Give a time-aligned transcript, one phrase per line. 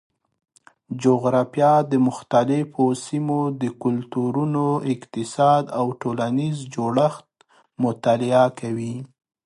[1.03, 7.27] جغرافیه د مختلفو سیمو د کلتورونو، اقتصاد او ټولنیز جوړښت
[7.83, 8.95] مطالعه کوي.